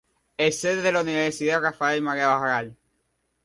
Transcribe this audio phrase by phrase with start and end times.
[0.35, 2.75] Es sede de la Universidad Rafael-María Baralt.